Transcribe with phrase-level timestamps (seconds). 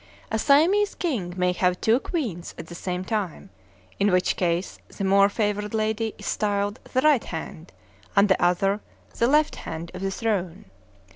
[0.31, 3.51] A Siamese king may have two queens at the same time;
[3.99, 7.71] in which case the more favored lady is styled the "right hand,"
[8.15, 8.81] and the other
[9.19, 10.65] the "left hand," of the throne.